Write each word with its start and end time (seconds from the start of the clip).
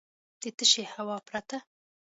د 0.41 0.43
تشې 0.57 0.83
هوا 0.93 1.17
پرته. 1.27 1.57